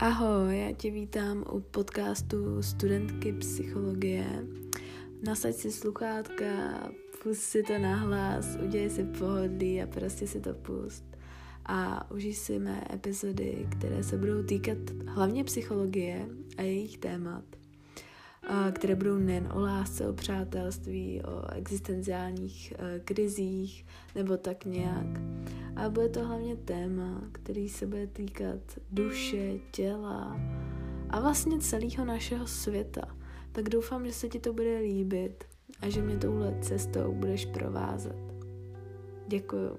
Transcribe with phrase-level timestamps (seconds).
[0.00, 4.46] Ahoj, já tě vítám u podcastu Studentky psychologie.
[5.26, 6.44] Nasaď si sluchátka,
[7.22, 11.04] pust si to nahlas, udělej si pohodlí a prostě si to pust.
[11.66, 17.44] A užij si mé epizody, které se budou týkat hlavně psychologie a jejich témat
[18.72, 25.06] které budou nejen o lásce, o přátelství, o existenciálních e, krizích nebo tak nějak.
[25.76, 30.40] A bude to hlavně téma, který se bude týkat duše, těla
[31.10, 33.16] a vlastně celého našeho světa.
[33.52, 35.44] Tak doufám, že se ti to bude líbit
[35.80, 38.16] a že mě touhle cestou budeš provázet.
[39.28, 39.76] Děkuju.